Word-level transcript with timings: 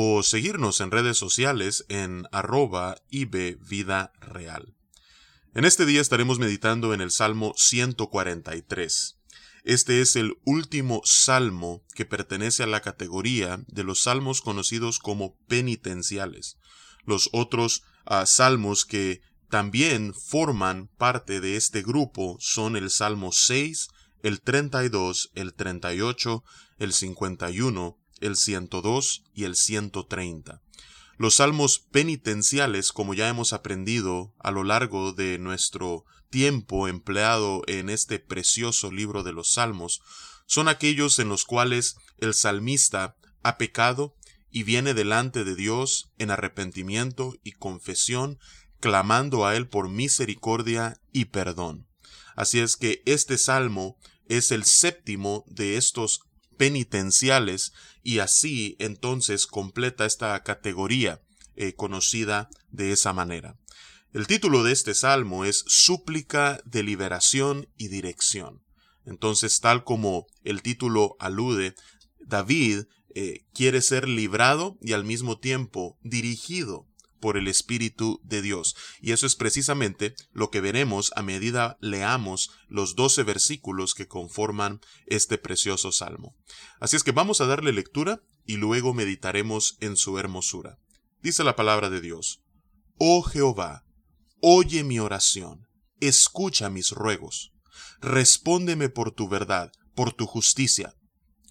o 0.00 0.22
seguirnos 0.22 0.80
en 0.80 0.92
redes 0.92 1.18
sociales 1.18 1.84
en 1.88 2.28
arroba 2.30 3.02
Vida 3.10 4.12
Real. 4.20 4.76
En 5.54 5.64
este 5.64 5.86
día 5.86 6.00
estaremos 6.00 6.38
meditando 6.38 6.94
en 6.94 7.00
el 7.00 7.10
Salmo 7.10 7.52
143. 7.56 9.18
Este 9.64 10.00
es 10.00 10.14
el 10.14 10.36
último 10.44 11.02
salmo 11.04 11.82
que 11.96 12.04
pertenece 12.04 12.62
a 12.62 12.68
la 12.68 12.80
categoría 12.80 13.64
de 13.66 13.82
los 13.82 14.02
salmos 14.02 14.40
conocidos 14.40 15.00
como 15.00 15.36
penitenciales. 15.48 16.58
Los 17.04 17.28
otros 17.32 17.82
ah, 18.06 18.24
salmos 18.24 18.84
que 18.84 19.20
también 19.50 20.14
forman 20.14 20.90
parte 20.96 21.40
de 21.40 21.56
este 21.56 21.82
grupo 21.82 22.36
son 22.38 22.76
el 22.76 22.90
Salmo 22.90 23.32
6, 23.32 23.88
el 24.22 24.42
32, 24.42 25.32
el 25.34 25.54
38, 25.54 26.44
el 26.78 26.92
51, 26.92 27.97
el 28.20 28.36
102 28.36 29.24
y 29.34 29.44
el 29.44 29.56
130. 29.56 30.62
Los 31.16 31.36
salmos 31.36 31.80
penitenciales, 31.80 32.92
como 32.92 33.12
ya 33.12 33.28
hemos 33.28 33.52
aprendido 33.52 34.34
a 34.38 34.50
lo 34.50 34.62
largo 34.62 35.12
de 35.12 35.38
nuestro 35.38 36.04
tiempo 36.30 36.86
empleado 36.86 37.62
en 37.66 37.90
este 37.90 38.18
precioso 38.18 38.92
libro 38.92 39.22
de 39.24 39.32
los 39.32 39.52
salmos, 39.52 40.00
son 40.46 40.68
aquellos 40.68 41.18
en 41.18 41.28
los 41.28 41.44
cuales 41.44 41.96
el 42.18 42.34
salmista 42.34 43.16
ha 43.42 43.58
pecado 43.58 44.14
y 44.50 44.62
viene 44.62 44.94
delante 44.94 45.44
de 45.44 45.54
Dios 45.54 46.12
en 46.18 46.30
arrepentimiento 46.30 47.34
y 47.42 47.52
confesión, 47.52 48.38
clamando 48.80 49.44
a 49.46 49.56
Él 49.56 49.68
por 49.68 49.88
misericordia 49.88 51.00
y 51.12 51.26
perdón. 51.26 51.88
Así 52.36 52.60
es 52.60 52.76
que 52.76 53.02
este 53.04 53.36
salmo 53.38 53.98
es 54.28 54.52
el 54.52 54.64
séptimo 54.64 55.44
de 55.48 55.76
estos 55.76 56.20
penitenciales 56.58 57.72
y 58.02 58.18
así 58.18 58.76
entonces 58.78 59.46
completa 59.46 60.04
esta 60.04 60.42
categoría 60.42 61.22
eh, 61.56 61.74
conocida 61.74 62.50
de 62.70 62.92
esa 62.92 63.12
manera. 63.12 63.56
El 64.12 64.26
título 64.26 64.64
de 64.64 64.72
este 64.72 64.94
salmo 64.94 65.44
es 65.44 65.64
Súplica 65.66 66.60
de 66.64 66.82
liberación 66.82 67.68
y 67.76 67.88
dirección. 67.88 68.62
Entonces, 69.04 69.60
tal 69.60 69.84
como 69.84 70.26
el 70.44 70.62
título 70.62 71.16
alude, 71.18 71.74
David 72.18 72.84
eh, 73.14 73.44
quiere 73.54 73.80
ser 73.80 74.08
librado 74.08 74.76
y 74.80 74.92
al 74.92 75.04
mismo 75.04 75.38
tiempo 75.38 75.98
dirigido 76.02 76.87
por 77.20 77.36
el 77.36 77.48
Espíritu 77.48 78.20
de 78.24 78.42
Dios. 78.42 78.76
Y 79.00 79.12
eso 79.12 79.26
es 79.26 79.36
precisamente 79.36 80.14
lo 80.32 80.50
que 80.50 80.60
veremos 80.60 81.12
a 81.16 81.22
medida 81.22 81.78
leamos 81.80 82.50
los 82.68 82.94
doce 82.94 83.22
versículos 83.22 83.94
que 83.94 84.08
conforman 84.08 84.80
este 85.06 85.38
precioso 85.38 85.92
salmo. 85.92 86.34
Así 86.80 86.96
es 86.96 87.04
que 87.04 87.12
vamos 87.12 87.40
a 87.40 87.46
darle 87.46 87.72
lectura 87.72 88.20
y 88.44 88.56
luego 88.56 88.94
meditaremos 88.94 89.76
en 89.80 89.96
su 89.96 90.18
hermosura. 90.18 90.78
Dice 91.22 91.44
la 91.44 91.56
palabra 91.56 91.90
de 91.90 92.00
Dios. 92.00 92.40
Oh 92.98 93.22
Jehová, 93.22 93.84
oye 94.40 94.84
mi 94.84 94.98
oración, 94.98 95.66
escucha 96.00 96.68
mis 96.68 96.90
ruegos, 96.90 97.52
respóndeme 98.00 98.88
por 98.88 99.12
tu 99.12 99.28
verdad, 99.28 99.72
por 99.94 100.12
tu 100.12 100.26
justicia 100.26 100.97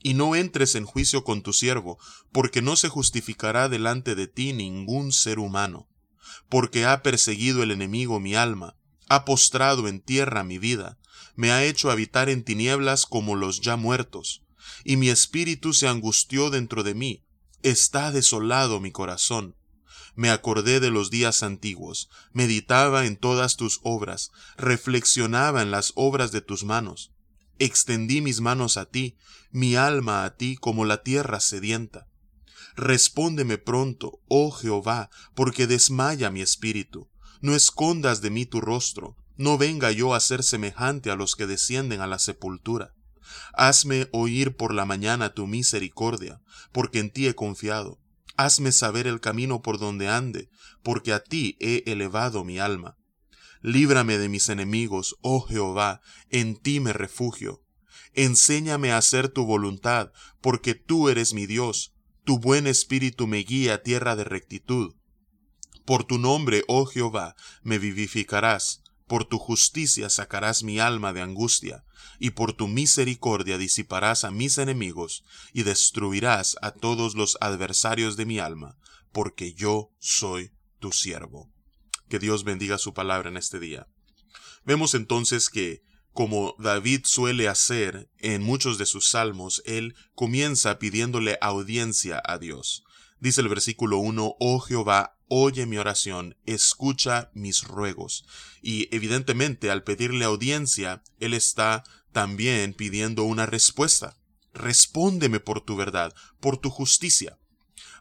y 0.07 0.13
no 0.13 0.37
entres 0.37 0.75
en 0.75 0.85
juicio 0.85 1.25
con 1.25 1.41
tu 1.41 1.51
siervo, 1.51 1.99
porque 2.31 2.61
no 2.61 2.77
se 2.77 2.87
justificará 2.87 3.67
delante 3.67 4.15
de 4.15 4.27
ti 4.27 4.53
ningún 4.53 5.11
ser 5.11 5.37
humano, 5.37 5.89
porque 6.47 6.85
ha 6.85 7.03
perseguido 7.03 7.61
el 7.61 7.71
enemigo 7.71 8.21
mi 8.21 8.33
alma, 8.33 8.77
ha 9.09 9.25
postrado 9.25 9.89
en 9.89 9.99
tierra 9.99 10.45
mi 10.45 10.59
vida, 10.59 10.97
me 11.35 11.51
ha 11.51 11.65
hecho 11.65 11.91
habitar 11.91 12.29
en 12.29 12.45
tinieblas 12.45 13.05
como 13.05 13.35
los 13.35 13.59
ya 13.59 13.75
muertos, 13.75 14.43
y 14.85 14.95
mi 14.95 15.09
espíritu 15.09 15.73
se 15.73 15.89
angustió 15.89 16.51
dentro 16.51 16.83
de 16.83 16.93
mí, 16.93 17.25
está 17.61 18.13
desolado 18.13 18.79
mi 18.79 18.93
corazón. 18.93 19.57
Me 20.15 20.29
acordé 20.29 20.79
de 20.79 20.89
los 20.89 21.09
días 21.09 21.43
antiguos, 21.43 22.07
meditaba 22.31 23.05
en 23.05 23.17
todas 23.17 23.57
tus 23.57 23.81
obras, 23.83 24.31
reflexionaba 24.55 25.61
en 25.61 25.69
las 25.69 25.91
obras 25.95 26.31
de 26.31 26.39
tus 26.39 26.63
manos 26.63 27.11
Extendí 27.59 28.21
mis 28.21 28.41
manos 28.41 28.77
a 28.77 28.85
ti, 28.85 29.17
mi 29.51 29.75
alma 29.75 30.25
a 30.25 30.35
ti 30.35 30.55
como 30.55 30.85
la 30.85 31.03
tierra 31.03 31.39
sedienta. 31.39 32.07
Respóndeme 32.75 33.57
pronto, 33.57 34.19
oh 34.27 34.51
Jehová, 34.51 35.09
porque 35.33 35.65
desmaya 35.65 36.29
mi 36.29 36.41
espíritu. 36.41 37.09
No 37.41 37.55
escondas 37.55 38.21
de 38.21 38.29
mí 38.29 38.45
tu 38.45 38.61
rostro, 38.61 39.15
no 39.35 39.57
venga 39.57 39.91
yo 39.91 40.13
a 40.13 40.19
ser 40.19 40.43
semejante 40.43 41.11
a 41.11 41.15
los 41.15 41.35
que 41.35 41.47
descienden 41.47 42.01
a 42.01 42.07
la 42.07 42.19
sepultura. 42.19 42.93
Hazme 43.53 44.07
oír 44.11 44.55
por 44.55 44.73
la 44.73 44.85
mañana 44.85 45.33
tu 45.33 45.47
misericordia, 45.47 46.41
porque 46.71 46.99
en 46.99 47.11
ti 47.11 47.27
he 47.27 47.35
confiado. 47.35 47.99
Hazme 48.35 48.71
saber 48.71 49.07
el 49.07 49.19
camino 49.19 49.61
por 49.61 49.79
donde 49.79 50.09
ande, 50.09 50.49
porque 50.83 51.13
a 51.13 51.23
ti 51.23 51.57
he 51.59 51.83
elevado 51.87 52.43
mi 52.43 52.59
alma. 52.59 52.96
Líbrame 53.67 54.17
de 54.17 54.29
mis 54.29 54.47
enemigos, 54.47 55.17
oh 55.19 55.41
Jehová, 55.41 55.99
en 56.29 56.55
ti 56.55 56.79
me 56.79 56.93
refugio. 56.93 57.65
Enséñame 58.13 58.93
a 58.93 58.97
hacer 58.97 59.27
tu 59.27 59.45
voluntad, 59.45 60.13
porque 60.39 60.73
tú 60.73 61.09
eres 61.09 61.33
mi 61.33 61.47
Dios. 61.47 61.93
Tu 62.23 62.39
buen 62.39 62.65
espíritu 62.65 63.27
me 63.27 63.39
guía 63.39 63.73
a 63.73 63.83
tierra 63.83 64.15
de 64.15 64.23
rectitud. 64.23 64.95
Por 65.83 66.05
tu 66.05 66.17
nombre, 66.17 66.63
oh 66.69 66.85
Jehová, 66.85 67.35
me 67.61 67.77
vivificarás. 67.77 68.83
Por 69.05 69.25
tu 69.25 69.37
justicia 69.37 70.09
sacarás 70.09 70.63
mi 70.63 70.79
alma 70.79 71.11
de 71.11 71.19
angustia, 71.19 71.83
y 72.19 72.29
por 72.29 72.53
tu 72.53 72.69
misericordia 72.69 73.57
disiparás 73.57 74.23
a 74.23 74.31
mis 74.31 74.59
enemigos, 74.59 75.25
y 75.51 75.63
destruirás 75.63 76.55
a 76.61 76.71
todos 76.71 77.15
los 77.15 77.37
adversarios 77.41 78.15
de 78.15 78.25
mi 78.27 78.39
alma, 78.39 78.77
porque 79.11 79.53
yo 79.53 79.91
soy 79.99 80.53
tu 80.79 80.93
siervo. 80.93 81.51
Que 82.09 82.19
Dios 82.19 82.43
bendiga 82.43 82.77
su 82.77 82.93
palabra 82.93 83.29
en 83.29 83.37
este 83.37 83.59
día. 83.59 83.87
Vemos 84.65 84.93
entonces 84.93 85.49
que, 85.49 85.81
como 86.13 86.55
David 86.57 87.01
suele 87.05 87.47
hacer 87.47 88.09
en 88.17 88.41
muchos 88.43 88.77
de 88.77 88.85
sus 88.85 89.09
salmos, 89.09 89.61
él 89.65 89.95
comienza 90.15 90.79
pidiéndole 90.79 91.37
audiencia 91.41 92.21
a 92.25 92.37
Dios. 92.37 92.83
Dice 93.19 93.41
el 93.41 93.49
versículo 93.49 93.97
1, 93.97 94.35
Oh 94.39 94.59
Jehová, 94.59 95.17
oye 95.27 95.65
mi 95.65 95.77
oración, 95.77 96.37
escucha 96.45 97.31
mis 97.33 97.63
ruegos. 97.63 98.25
Y 98.61 98.93
evidentemente 98.95 99.71
al 99.71 99.83
pedirle 99.83 100.25
audiencia, 100.25 101.03
él 101.19 101.33
está 101.33 101.83
también 102.11 102.73
pidiendo 102.73 103.23
una 103.23 103.45
respuesta. 103.45 104.17
Respóndeme 104.53 105.39
por 105.39 105.61
tu 105.61 105.75
verdad, 105.75 106.13
por 106.39 106.57
tu 106.57 106.69
justicia. 106.69 107.37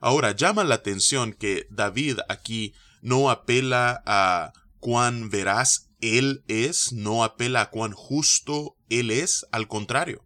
Ahora 0.00 0.32
llama 0.32 0.64
la 0.64 0.76
atención 0.76 1.32
que 1.32 1.66
David 1.70 2.18
aquí 2.28 2.74
no 3.06 3.30
apela 3.30 4.02
a 4.04 4.52
cuán 4.80 5.30
veraz 5.30 5.90
él 6.00 6.42
es, 6.48 6.92
no 6.92 7.22
apela 7.22 7.60
a 7.60 7.70
cuán 7.70 7.92
justo 7.92 8.76
él 8.88 9.12
es, 9.12 9.46
al 9.52 9.68
contrario. 9.68 10.24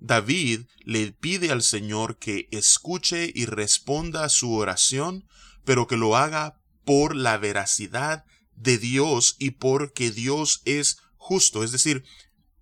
David 0.00 0.62
le 0.80 1.12
pide 1.12 1.52
al 1.52 1.62
Señor 1.62 2.18
que 2.18 2.48
escuche 2.50 3.30
y 3.32 3.46
responda 3.46 4.24
a 4.24 4.30
su 4.30 4.52
oración, 4.52 5.28
pero 5.64 5.86
que 5.86 5.96
lo 5.96 6.16
haga 6.16 6.60
por 6.84 7.14
la 7.14 7.38
veracidad 7.38 8.24
de 8.56 8.78
Dios 8.78 9.36
y 9.38 9.52
porque 9.52 10.10
Dios 10.10 10.62
es 10.64 10.98
justo. 11.18 11.62
Es 11.62 11.70
decir, 11.70 12.02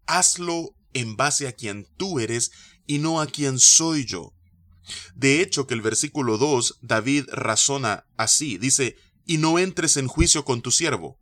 hazlo 0.04 0.76
en 0.92 1.16
base 1.16 1.48
a 1.48 1.52
quien 1.52 1.86
tú 1.96 2.20
eres 2.20 2.50
y 2.86 2.98
no 2.98 3.22
a 3.22 3.26
quien 3.26 3.58
soy 3.58 4.04
yo. 4.04 4.34
De 5.14 5.40
hecho, 5.40 5.66
que 5.66 5.72
el 5.72 5.80
versículo 5.80 6.36
2, 6.36 6.80
David 6.82 7.24
razona 7.32 8.04
así. 8.18 8.58
Dice, 8.58 8.96
y 9.26 9.38
no 9.38 9.58
entres 9.58 9.96
en 9.96 10.06
juicio 10.06 10.44
con 10.44 10.62
tu 10.62 10.70
siervo. 10.70 11.18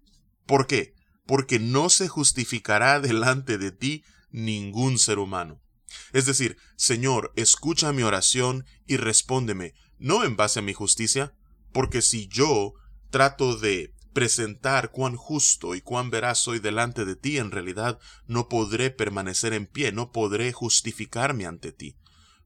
¿Por 0.46 0.66
qué? 0.66 0.94
Porque 1.26 1.58
no 1.58 1.88
se 1.88 2.06
justificará 2.06 3.00
delante 3.00 3.58
de 3.58 3.72
ti 3.72 4.04
ningún 4.30 4.98
ser 4.98 5.18
humano. 5.18 5.60
Es 6.12 6.26
decir, 6.26 6.56
Señor, 6.76 7.32
escucha 7.36 7.92
mi 7.92 8.02
oración 8.02 8.66
y 8.86 8.96
respóndeme, 8.96 9.74
no 9.98 10.24
en 10.24 10.36
base 10.36 10.58
a 10.58 10.62
mi 10.62 10.72
justicia, 10.72 11.34
porque 11.72 12.02
si 12.02 12.28
yo 12.28 12.74
trato 13.10 13.56
de 13.56 13.94
presentar 14.12 14.90
cuán 14.90 15.16
justo 15.16 15.74
y 15.74 15.80
cuán 15.80 16.10
veraz 16.10 16.38
soy 16.38 16.58
delante 16.58 17.04
de 17.04 17.16
ti, 17.16 17.38
en 17.38 17.50
realidad 17.50 17.98
no 18.26 18.48
podré 18.48 18.90
permanecer 18.90 19.52
en 19.52 19.66
pie, 19.66 19.92
no 19.92 20.12
podré 20.12 20.52
justificarme 20.52 21.46
ante 21.46 21.72
ti. 21.72 21.96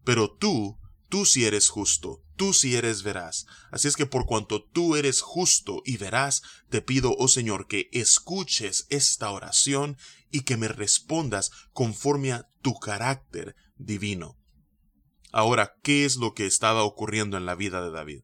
Pero 0.04 0.30
tú 0.30 0.78
tú 1.08 1.24
sí 1.24 1.44
eres 1.44 1.68
justo, 1.68 2.22
tú 2.36 2.52
sí 2.52 2.76
eres 2.76 3.02
veraz. 3.02 3.46
Así 3.70 3.88
es 3.88 3.96
que 3.96 4.06
por 4.06 4.26
cuanto 4.26 4.62
tú 4.62 4.96
eres 4.96 5.20
justo 5.20 5.82
y 5.84 5.96
veraz, 5.96 6.42
te 6.68 6.82
pido, 6.82 7.14
oh 7.18 7.28
Señor, 7.28 7.66
que 7.66 7.88
escuches 7.92 8.86
esta 8.90 9.30
oración 9.30 9.96
y 10.30 10.42
que 10.42 10.56
me 10.56 10.68
respondas 10.68 11.50
conforme 11.72 12.32
a 12.32 12.48
tu 12.62 12.74
carácter 12.74 13.56
divino. 13.76 14.36
Ahora, 15.32 15.74
¿qué 15.82 16.04
es 16.04 16.16
lo 16.16 16.32
que 16.34 16.46
estaba 16.46 16.82
ocurriendo 16.82 17.36
en 17.36 17.46
la 17.46 17.54
vida 17.54 17.82
de 17.82 17.90
David? 17.90 18.22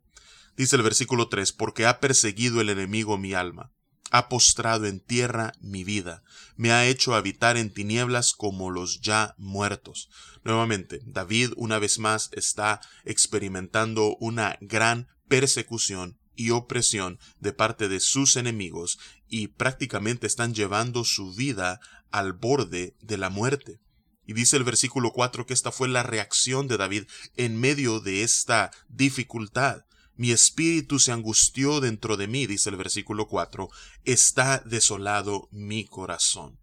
Dice 0.57 0.77
el 0.77 0.83
versículo 0.83 1.29
3, 1.29 1.53
porque 1.53 1.87
ha 1.87 2.01
perseguido 2.01 2.61
el 2.61 2.71
enemigo 2.71 3.19
mi 3.19 3.35
alma, 3.35 3.73
ha 4.15 4.29
postrado 4.29 4.87
en 4.87 5.01
tierra 5.01 5.55
mi 5.61 5.83
vida, 5.83 6.23
me 6.55 6.71
ha 6.71 6.87
hecho 6.87 7.17
habitar 7.17 7.57
en 7.57 7.75
tinieblas 7.75 8.33
como 8.33 8.71
los 8.71 9.01
ya 9.01 9.35
muertos. 9.39 10.09
Nuevamente, 10.45 11.01
David 11.05 11.51
una 11.57 11.81
vez 11.81 11.99
más 11.99 12.31
está 12.31 12.81
experimentando 13.05 14.15
una 14.21 14.57
gran 14.61 15.09
persecución 15.27 16.17
y 16.37 16.51
opresión 16.51 17.19
de 17.41 17.55
parte 17.55 17.89
de 17.89 17.99
sus 17.99 18.37
enemigos 18.37 19.01
y 19.29 19.49
prácticamente 19.49 20.29
están 20.29 20.55
llevando 20.55 21.03
su 21.03 21.35
vida 21.35 21.81
al 22.13 22.35
borde 22.35 22.95
de 23.01 23.19
la 23.19 23.31
muerte. 23.31 23.81
Y 24.27 24.35
dice 24.35 24.57
el 24.57 24.63
versículo 24.63 25.11
4 25.11 25.45
que 25.45 25.55
esta 25.55 25.73
fue 25.73 25.89
la 25.89 26.05
reacción 26.05 26.69
de 26.69 26.77
David 26.77 27.07
en 27.35 27.59
medio 27.59 27.99
de 27.99 28.23
esta 28.23 28.71
dificultad. 28.87 29.85
Mi 30.17 30.31
espíritu 30.31 31.01
se 31.01 31.13
angustió 31.13 31.81
dentro 31.81 32.17
de 32.17 32.29
mí, 32.29 32.47
dice 32.47 32.71
el 32.71 32.77
versículo 32.77 33.27
4, 33.27 33.69
está 34.05 34.59
desolado 34.61 35.49
mi 35.51 35.85
corazón. 35.85 36.59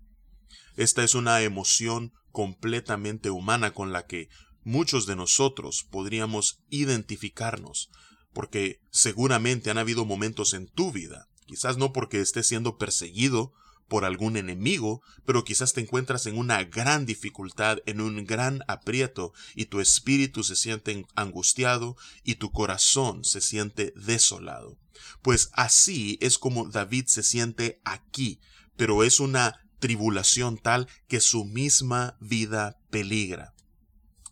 Esta 0.78 1.04
es 1.04 1.16
una 1.16 1.42
emoción 1.42 2.14
completamente 2.32 3.30
humana 3.30 3.74
con 3.74 3.92
la 3.92 4.06
que 4.06 4.30
muchos 4.64 5.06
de 5.06 5.18
nosotros 5.18 5.86
podríamos 5.90 6.64
identificarnos, 6.70 7.90
porque 8.34 8.80
seguramente 8.90 9.70
han 9.70 9.78
habido 9.78 10.06
momentos 10.06 10.54
en 10.54 10.68
tu 10.68 10.94
vida, 10.94 11.28
quizás 11.46 11.78
no 11.78 11.92
porque 11.92 12.22
estés 12.22 12.48
siendo 12.48 12.78
perseguido 12.78 13.54
por 13.92 14.06
algún 14.06 14.38
enemigo, 14.38 15.02
pero 15.26 15.44
quizás 15.44 15.74
te 15.74 15.82
encuentras 15.82 16.26
en 16.26 16.38
una 16.38 16.64
gran 16.64 17.06
dificultad, 17.06 17.80
en 17.86 18.00
un 18.00 18.24
gran 18.24 18.62
aprieto, 18.70 19.34
y 19.54 19.66
tu 19.66 19.82
espíritu 19.82 20.46
se 20.46 20.56
siente 20.56 21.06
angustiado 21.14 21.98
y 22.24 22.36
tu 22.36 22.54
corazón 22.54 23.26
se 23.26 23.42
siente 23.42 23.92
desolado. 23.98 24.78
Pues 25.22 25.50
así 25.52 26.18
es 26.22 26.38
como 26.38 26.70
David 26.70 27.08
se 27.08 27.22
siente 27.22 27.82
aquí, 27.84 28.40
pero 28.78 29.04
es 29.04 29.20
una 29.20 29.60
tribulación 29.80 30.58
tal 30.58 30.88
que 31.10 31.20
su 31.20 31.44
misma 31.44 32.16
vida 32.22 32.80
peligra. 32.92 33.54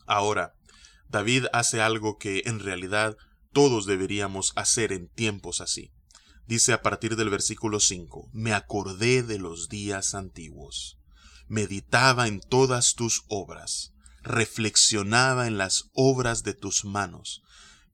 Ahora, 0.05 0.55
David 1.09 1.47
hace 1.51 1.81
algo 1.81 2.17
que 2.17 2.43
en 2.45 2.61
realidad 2.61 3.17
todos 3.51 3.85
deberíamos 3.85 4.53
hacer 4.55 4.93
en 4.93 5.09
tiempos 5.09 5.59
así. 5.59 5.91
Dice 6.49 6.73
a 6.73 6.81
partir 6.81 7.15
del 7.15 7.29
versículo 7.29 7.79
5, 7.79 8.31
Me 8.33 8.53
acordé 8.53 9.21
de 9.21 9.37
los 9.37 9.69
días 9.69 10.15
antiguos, 10.15 10.97
meditaba 11.47 12.27
en 12.27 12.39
todas 12.41 12.95
tus 12.95 13.23
obras, 13.27 13.93
reflexionaba 14.23 15.45
en 15.45 15.59
las 15.59 15.91
obras 15.93 16.41
de 16.41 16.55
tus 16.55 16.85
manos. 16.85 17.43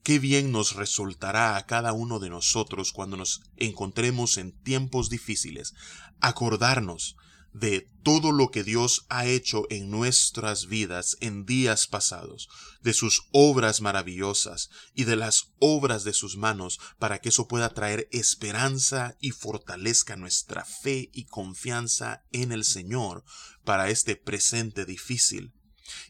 Qué 0.04 0.20
bien 0.20 0.54
nos 0.54 0.76
resultará 0.78 1.58
a 1.58 1.66
cada 1.66 1.92
uno 1.92 2.20
de 2.20 2.30
nosotros 2.30 2.94
cuando 2.94 3.18
nos 3.18 3.42
encontremos 3.58 4.38
en 4.38 4.54
tiempos 4.54 5.10
difíciles, 5.10 5.74
acordarnos 6.22 7.18
de 7.56 7.88
todo 8.04 8.34
lo 8.34 8.52
que 8.52 8.66
Dios 8.66 9.06
ha 9.08 9.26
hecho 9.28 9.64
en 9.70 9.90
nuestras 9.90 10.68
vidas 10.68 11.16
en 11.22 11.46
días 11.46 11.88
pasados, 11.88 12.50
de 12.82 12.94
sus 12.94 13.30
obras 13.32 13.80
maravillosas 13.80 14.70
y 14.94 15.06
de 15.06 15.16
las 15.16 15.54
obras 15.60 16.04
de 16.04 16.12
sus 16.12 16.36
manos, 16.36 16.82
para 17.00 17.20
que 17.20 17.30
eso 17.30 17.48
pueda 17.48 17.74
traer 17.74 18.10
esperanza 18.12 19.16
y 19.22 19.32
fortalezca 19.32 20.18
nuestra 20.18 20.66
fe 20.66 21.10
y 21.14 21.28
confianza 21.28 22.26
en 22.34 22.52
el 22.52 22.66
Señor 22.66 23.24
para 23.64 23.90
este 23.90 24.18
presente 24.18 24.86
difícil. 24.86 25.54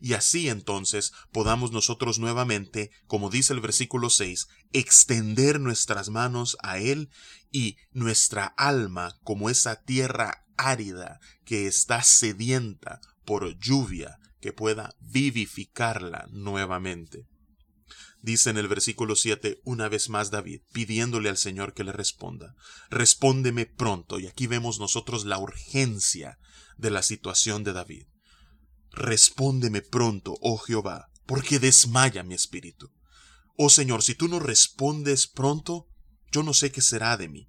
Y 0.01 0.13
así 0.13 0.49
entonces 0.49 1.13
podamos 1.31 1.71
nosotros 1.71 2.17
nuevamente, 2.17 2.89
como 3.05 3.29
dice 3.29 3.53
el 3.53 3.59
versículo 3.59 4.09
6, 4.09 4.47
extender 4.73 5.59
nuestras 5.59 6.09
manos 6.09 6.57
a 6.63 6.79
Él 6.79 7.11
y 7.51 7.77
nuestra 7.91 8.45
alma 8.57 9.19
como 9.23 9.51
esa 9.51 9.83
tierra 9.83 10.44
árida 10.57 11.19
que 11.45 11.67
está 11.67 12.03
sedienta 12.03 12.99
por 13.25 13.57
lluvia 13.59 14.17
que 14.39 14.53
pueda 14.53 14.93
vivificarla 14.99 16.27
nuevamente. 16.31 17.25
Dice 18.21 18.49
en 18.49 18.57
el 18.57 18.67
versículo 18.67 19.15
7 19.15 19.59
una 19.65 19.87
vez 19.87 20.09
más 20.09 20.31
David, 20.31 20.61
pidiéndole 20.73 21.29
al 21.29 21.37
Señor 21.37 21.73
que 21.73 21.83
le 21.83 21.91
responda, 21.91 22.55
respóndeme 22.89 23.67
pronto, 23.67 24.19
y 24.19 24.25
aquí 24.27 24.47
vemos 24.47 24.79
nosotros 24.79 25.25
la 25.25 25.37
urgencia 25.37 26.39
de 26.77 26.89
la 26.89 27.03
situación 27.03 27.63
de 27.63 27.73
David. 27.73 28.05
Respóndeme 28.91 29.81
pronto, 29.81 30.37
oh 30.41 30.57
Jehová, 30.57 31.07
porque 31.25 31.59
desmaya 31.59 32.23
mi 32.23 32.33
espíritu. 32.33 32.91
Oh 33.57 33.69
Señor, 33.69 34.01
si 34.01 34.15
tú 34.15 34.27
no 34.27 34.39
respondes 34.39 35.27
pronto, 35.27 35.87
yo 36.31 36.43
no 36.43 36.53
sé 36.53 36.71
qué 36.71 36.81
será 36.81 37.17
de 37.17 37.29
mí. 37.29 37.47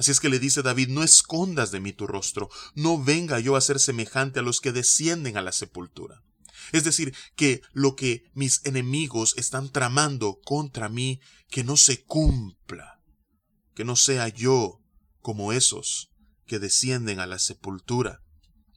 Así 0.00 0.12
es 0.12 0.18
que 0.18 0.30
le 0.30 0.38
dice 0.38 0.62
David, 0.62 0.88
no 0.88 1.02
escondas 1.02 1.72
de 1.72 1.80
mí 1.80 1.92
tu 1.92 2.06
rostro, 2.06 2.48
no 2.74 3.04
venga 3.04 3.38
yo 3.38 3.54
a 3.54 3.60
ser 3.60 3.78
semejante 3.78 4.40
a 4.40 4.42
los 4.42 4.62
que 4.62 4.72
descienden 4.72 5.36
a 5.36 5.42
la 5.42 5.52
sepultura. 5.52 6.22
Es 6.72 6.84
decir, 6.84 7.14
que 7.36 7.60
lo 7.74 7.96
que 7.96 8.22
mis 8.32 8.64
enemigos 8.64 9.34
están 9.36 9.68
tramando 9.68 10.40
contra 10.42 10.88
mí, 10.88 11.20
que 11.50 11.64
no 11.64 11.76
se 11.76 12.02
cumpla, 12.02 13.02
que 13.74 13.84
no 13.84 13.94
sea 13.94 14.28
yo 14.28 14.80
como 15.20 15.52
esos 15.52 16.10
que 16.46 16.58
descienden 16.58 17.20
a 17.20 17.26
la 17.26 17.38
sepultura. 17.38 18.22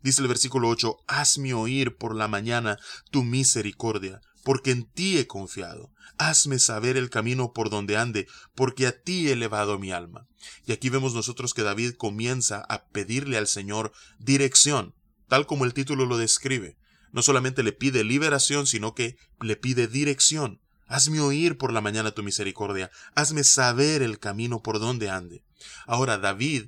Dice 0.02 0.22
el 0.22 0.28
versículo 0.28 0.68
8, 0.68 1.06
Hazme 1.08 1.54
oír 1.54 1.96
por 1.96 2.18
la 2.18 2.28
mañana 2.28 2.78
tu 3.12 3.24
misericordia, 3.24 4.20
porque 4.44 4.72
en 4.72 4.86
ti 4.86 5.18
he 5.18 5.28
confiado. 5.28 5.92
Hazme 6.18 6.60
saber 6.60 6.98
el 6.98 7.10
camino 7.10 7.54
por 7.54 7.69
donde 7.69 7.98
ande, 7.98 8.28
porque 8.56 8.88
a 8.88 9.01
ti 9.01 9.28
he 9.28 9.34
elevado 9.34 9.80
mi 9.80 9.92
alma. 9.92 10.28
Y 10.66 10.74
aquí 10.74 10.90
vemos 10.90 11.13
nosotros 11.13 11.54
que 11.54 11.63
David 11.63 11.94
comienza 11.94 12.63
a 12.69 12.86
pedirle 12.88 13.38
al 13.38 13.48
Señor 13.48 13.92
dirección, 14.19 14.94
tal 15.28 15.48
como 15.48 15.66
el 15.66 15.74
título 15.74 16.06
lo 16.06 16.18
describe. 16.18 16.78
No 17.12 17.22
solamente 17.22 17.63
le 17.63 17.72
pide 17.72 18.04
liberación, 18.04 18.68
sino 18.68 18.94
que 18.94 19.18
le 19.42 19.56
pide 19.56 19.88
dirección. 19.88 20.60
Hazme 20.88 21.22
oír 21.22 21.57
por 21.57 21.72
la 21.72 21.81
mañana 21.81 22.12
tu 22.12 22.24
misericordia, 22.24 22.92
hazme 23.16 23.44
saber 23.44 24.01
el 24.01 24.19
camino 24.19 24.62
por 24.62 24.80
donde 24.80 25.10
ande. 25.10 25.44
Ahora 25.88 26.18
David 26.18 26.66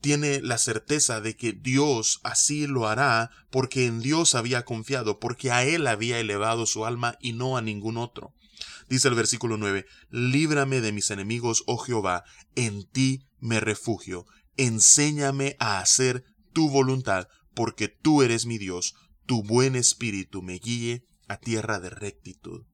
tiene 0.00 0.40
la 0.40 0.58
certeza 0.58 1.20
de 1.20 1.36
que 1.36 1.52
Dios 1.52 2.20
así 2.22 2.66
lo 2.66 2.86
hará 2.86 3.30
porque 3.50 3.86
en 3.86 4.00
Dios 4.00 4.34
había 4.34 4.64
confiado, 4.64 5.18
porque 5.18 5.50
a 5.50 5.64
Él 5.64 5.86
había 5.86 6.18
elevado 6.18 6.66
su 6.66 6.86
alma 6.86 7.16
y 7.20 7.32
no 7.32 7.56
a 7.56 7.62
ningún 7.62 7.96
otro. 7.96 8.32
Dice 8.88 9.08
el 9.08 9.14
versículo 9.14 9.56
9, 9.56 9.86
Líbrame 10.10 10.80
de 10.80 10.92
mis 10.92 11.10
enemigos, 11.10 11.62
oh 11.66 11.78
Jehová, 11.78 12.24
en 12.54 12.88
ti 12.88 13.26
me 13.38 13.60
refugio, 13.60 14.24
enséñame 14.56 15.56
a 15.58 15.78
hacer 15.80 16.24
tu 16.52 16.70
voluntad, 16.70 17.28
porque 17.54 17.88
tú 17.88 18.22
eres 18.22 18.46
mi 18.46 18.58
Dios, 18.58 18.94
tu 19.26 19.42
buen 19.42 19.76
espíritu 19.76 20.42
me 20.42 20.54
guíe 20.54 21.04
a 21.28 21.36
tierra 21.36 21.80
de 21.80 21.90
rectitud. 21.90 22.64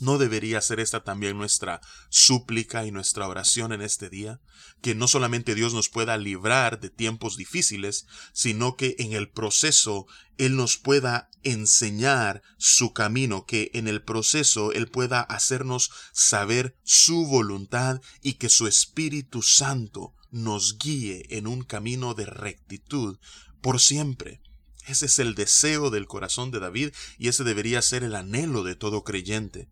¿No 0.00 0.18
debería 0.18 0.60
ser 0.60 0.80
esta 0.80 1.04
también 1.04 1.38
nuestra 1.38 1.80
súplica 2.08 2.84
y 2.84 2.90
nuestra 2.90 3.28
oración 3.28 3.72
en 3.72 3.80
este 3.80 4.10
día? 4.10 4.40
Que 4.82 4.94
no 4.94 5.06
solamente 5.06 5.54
Dios 5.54 5.72
nos 5.72 5.88
pueda 5.88 6.16
librar 6.16 6.80
de 6.80 6.90
tiempos 6.90 7.36
difíciles, 7.36 8.06
sino 8.32 8.76
que 8.76 8.96
en 8.98 9.12
el 9.12 9.30
proceso 9.30 10.06
Él 10.36 10.56
nos 10.56 10.76
pueda 10.78 11.30
enseñar 11.44 12.42
su 12.58 12.92
camino, 12.92 13.46
que 13.46 13.70
en 13.74 13.86
el 13.86 14.02
proceso 14.02 14.72
Él 14.72 14.88
pueda 14.88 15.20
hacernos 15.20 15.90
saber 16.12 16.76
su 16.82 17.26
voluntad 17.26 18.00
y 18.20 18.34
que 18.34 18.48
su 18.48 18.66
Espíritu 18.66 19.42
Santo 19.42 20.12
nos 20.32 20.78
guíe 20.78 21.24
en 21.30 21.46
un 21.46 21.62
camino 21.62 22.14
de 22.14 22.26
rectitud 22.26 23.18
por 23.60 23.80
siempre. 23.80 24.42
Ese 24.86 25.06
es 25.06 25.20
el 25.20 25.34
deseo 25.34 25.90
del 25.90 26.06
corazón 26.06 26.50
de 26.50 26.58
David 26.58 26.90
y 27.16 27.28
ese 27.28 27.44
debería 27.44 27.80
ser 27.80 28.02
el 28.02 28.16
anhelo 28.16 28.64
de 28.64 28.74
todo 28.74 29.04
creyente. 29.04 29.68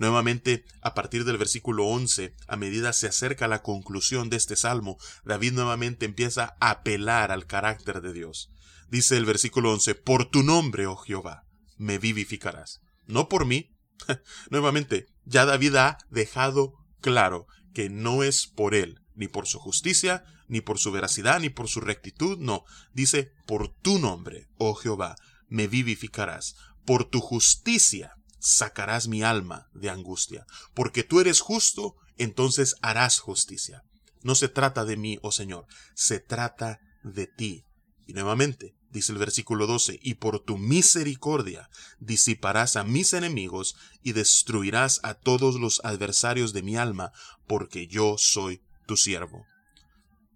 Nuevamente, 0.00 0.64
a 0.80 0.94
partir 0.94 1.26
del 1.26 1.36
versículo 1.36 1.84
11, 1.84 2.34
a 2.48 2.56
medida 2.56 2.94
se 2.94 3.06
acerca 3.06 3.48
la 3.48 3.62
conclusión 3.62 4.30
de 4.30 4.38
este 4.38 4.56
salmo, 4.56 4.96
David 5.26 5.52
nuevamente 5.52 6.06
empieza 6.06 6.56
a 6.58 6.70
apelar 6.70 7.30
al 7.30 7.46
carácter 7.46 8.00
de 8.00 8.14
Dios. 8.14 8.50
Dice 8.88 9.18
el 9.18 9.26
versículo 9.26 9.70
11, 9.74 9.94
Por 9.96 10.24
tu 10.24 10.42
nombre, 10.42 10.86
oh 10.86 10.96
Jehová, 10.96 11.44
me 11.76 11.98
vivificarás. 11.98 12.80
No 13.06 13.28
por 13.28 13.44
mí. 13.44 13.76
nuevamente, 14.50 15.06
ya 15.26 15.44
David 15.44 15.76
ha 15.76 15.98
dejado 16.08 16.72
claro 17.02 17.46
que 17.74 17.90
no 17.90 18.22
es 18.22 18.46
por 18.46 18.74
él, 18.74 19.02
ni 19.14 19.28
por 19.28 19.46
su 19.46 19.58
justicia, 19.58 20.24
ni 20.48 20.62
por 20.62 20.78
su 20.78 20.92
veracidad, 20.92 21.40
ni 21.40 21.50
por 21.50 21.68
su 21.68 21.82
rectitud, 21.82 22.38
no. 22.38 22.64
Dice, 22.94 23.32
por 23.46 23.68
tu 23.68 23.98
nombre, 23.98 24.48
oh 24.56 24.72
Jehová, 24.72 25.16
me 25.50 25.66
vivificarás. 25.66 26.56
Por 26.86 27.04
tu 27.04 27.20
justicia 27.20 28.14
sacarás 28.40 29.06
mi 29.06 29.22
alma 29.22 29.68
de 29.74 29.90
angustia. 29.90 30.46
Porque 30.74 31.04
tú 31.04 31.20
eres 31.20 31.40
justo, 31.40 31.94
entonces 32.16 32.74
harás 32.82 33.20
justicia. 33.20 33.82
No 34.22 34.34
se 34.34 34.48
trata 34.48 34.84
de 34.84 34.96
mí, 34.96 35.18
oh 35.22 35.32
Señor, 35.32 35.66
se 35.94 36.20
trata 36.20 36.80
de 37.02 37.26
ti. 37.26 37.64
Y 38.06 38.12
nuevamente, 38.12 38.74
dice 38.90 39.12
el 39.12 39.18
versículo 39.18 39.66
12, 39.66 39.98
y 40.02 40.14
por 40.14 40.40
tu 40.40 40.58
misericordia 40.58 41.70
disiparás 42.00 42.76
a 42.76 42.84
mis 42.84 43.12
enemigos 43.12 43.76
y 44.02 44.12
destruirás 44.12 45.00
a 45.02 45.14
todos 45.14 45.60
los 45.60 45.80
adversarios 45.84 46.52
de 46.52 46.62
mi 46.62 46.76
alma, 46.76 47.12
porque 47.46 47.86
yo 47.86 48.16
soy 48.18 48.62
tu 48.86 48.96
siervo. 48.96 49.46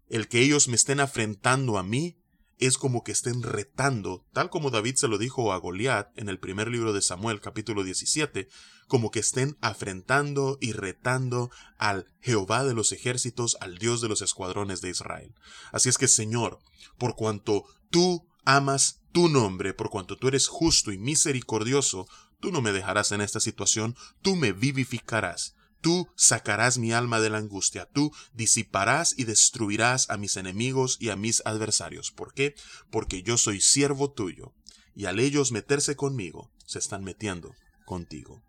El 0.08 0.28
que 0.28 0.40
ellos 0.40 0.68
me 0.68 0.76
estén 0.76 1.00
afrentando 1.00 1.78
a 1.78 1.82
mí 1.82 2.16
es 2.58 2.78
como 2.78 3.02
que 3.02 3.12
estén 3.12 3.42
retando, 3.42 4.24
tal 4.32 4.50
como 4.50 4.70
David 4.70 4.96
se 4.96 5.08
lo 5.08 5.18
dijo 5.18 5.52
a 5.52 5.58
Goliat 5.58 6.16
en 6.16 6.28
el 6.28 6.38
primer 6.38 6.68
libro 6.68 6.92
de 6.92 7.02
Samuel 7.02 7.40
capítulo 7.40 7.84
17, 7.84 8.48
como 8.86 9.10
que 9.10 9.20
estén 9.20 9.56
afrentando 9.60 10.58
y 10.60 10.72
retando 10.72 11.50
al 11.78 12.06
Jehová 12.20 12.64
de 12.64 12.74
los 12.74 12.92
ejércitos, 12.92 13.56
al 13.60 13.78
Dios 13.78 14.00
de 14.00 14.08
los 14.08 14.22
escuadrones 14.22 14.80
de 14.80 14.90
Israel. 14.90 15.34
Así 15.72 15.88
es 15.88 15.98
que, 15.98 16.08
Señor, 16.08 16.58
por 16.98 17.16
cuanto 17.16 17.64
tú 17.90 18.26
amas 18.44 19.00
tu 19.12 19.28
nombre, 19.28 19.74
por 19.74 19.90
cuanto 19.90 20.16
tú 20.16 20.28
eres 20.28 20.48
justo 20.48 20.92
y 20.92 20.98
misericordioso, 20.98 22.06
tú 22.40 22.50
no 22.50 22.60
me 22.60 22.72
dejarás 22.72 23.12
en 23.12 23.20
esta 23.20 23.40
situación, 23.40 23.96
tú 24.22 24.36
me 24.36 24.52
vivificarás. 24.52 25.54
Tú 25.84 26.08
sacarás 26.16 26.78
mi 26.78 26.94
alma 26.94 27.20
de 27.20 27.28
la 27.28 27.36
angustia, 27.36 27.84
tú 27.84 28.10
disiparás 28.32 29.18
y 29.18 29.24
destruirás 29.24 30.08
a 30.08 30.16
mis 30.16 30.38
enemigos 30.38 30.96
y 30.98 31.10
a 31.10 31.16
mis 31.16 31.42
adversarios. 31.44 32.10
¿Por 32.10 32.32
qué? 32.32 32.54
Porque 32.90 33.22
yo 33.22 33.36
soy 33.36 33.60
siervo 33.60 34.10
tuyo, 34.10 34.54
y 34.96 35.04
al 35.04 35.20
ellos 35.20 35.52
meterse 35.52 35.94
conmigo, 35.94 36.50
se 36.64 36.78
están 36.78 37.04
metiendo 37.04 37.54
contigo. 37.84 38.42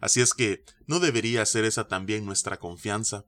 Así 0.00 0.20
es 0.20 0.34
que, 0.34 0.62
¿no 0.86 1.00
debería 1.00 1.44
ser 1.46 1.64
esa 1.64 1.88
también 1.88 2.24
nuestra 2.24 2.60
confianza? 2.60 3.24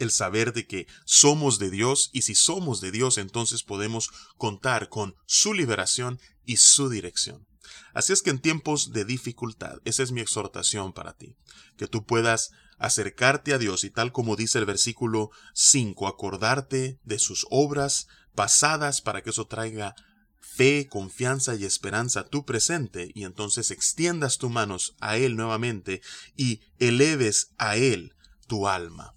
El 0.00 0.10
saber 0.10 0.52
de 0.52 0.66
que 0.66 0.88
somos 1.04 1.60
de 1.60 1.70
Dios 1.70 2.10
y 2.12 2.22
si 2.22 2.34
somos 2.34 2.80
de 2.80 2.90
Dios 2.90 3.18
entonces 3.18 3.62
podemos 3.62 4.10
contar 4.36 4.88
con 4.88 5.14
su 5.26 5.54
liberación 5.54 6.18
y 6.44 6.56
su 6.56 6.88
dirección. 6.88 7.46
Así 7.92 8.12
es 8.12 8.22
que 8.22 8.30
en 8.30 8.40
tiempos 8.40 8.92
de 8.92 9.04
dificultad, 9.04 9.78
esa 9.84 10.02
es 10.02 10.12
mi 10.12 10.20
exhortación 10.20 10.92
para 10.92 11.16
ti, 11.16 11.36
que 11.76 11.86
tú 11.86 12.04
puedas 12.04 12.50
acercarte 12.78 13.52
a 13.54 13.58
Dios 13.58 13.84
y 13.84 13.90
tal 13.90 14.12
como 14.12 14.36
dice 14.36 14.58
el 14.58 14.66
versículo 14.66 15.30
5, 15.54 16.06
acordarte 16.08 16.98
de 17.04 17.18
sus 17.18 17.46
obras 17.50 18.08
pasadas 18.34 19.00
para 19.00 19.22
que 19.22 19.30
eso 19.30 19.46
traiga 19.46 19.94
fe, 20.40 20.88
confianza 20.88 21.54
y 21.54 21.64
esperanza 21.64 22.20
a 22.20 22.28
tu 22.28 22.44
presente 22.44 23.10
y 23.14 23.24
entonces 23.24 23.70
extiendas 23.70 24.38
tus 24.38 24.50
manos 24.50 24.94
a 25.00 25.16
Él 25.16 25.36
nuevamente 25.36 26.00
y 26.36 26.60
eleves 26.78 27.54
a 27.58 27.76
Él 27.76 28.14
tu 28.46 28.68
alma. 28.68 29.14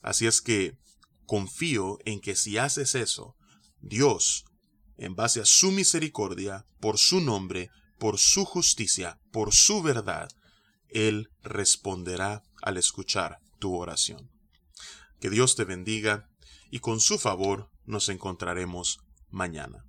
Así 0.00 0.26
es 0.26 0.40
que 0.40 0.78
confío 1.26 1.98
en 2.04 2.20
que 2.20 2.36
si 2.36 2.58
haces 2.58 2.94
eso, 2.94 3.36
Dios, 3.80 4.44
en 4.96 5.14
base 5.14 5.40
a 5.40 5.44
su 5.44 5.72
misericordia, 5.72 6.64
por 6.80 6.98
su 6.98 7.20
nombre, 7.20 7.70
por 7.98 8.18
su 8.18 8.44
justicia, 8.44 9.18
por 9.30 9.54
su 9.54 9.82
verdad, 9.82 10.28
Él 10.88 11.30
responderá 11.42 12.42
al 12.62 12.76
escuchar 12.76 13.38
tu 13.58 13.76
oración. 13.76 14.30
Que 15.20 15.30
Dios 15.30 15.54
te 15.56 15.64
bendiga 15.64 16.28
y 16.70 16.80
con 16.80 17.00
su 17.00 17.18
favor 17.18 17.70
nos 17.84 18.08
encontraremos 18.08 19.00
mañana. 19.30 19.84